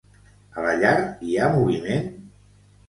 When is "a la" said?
0.61-0.71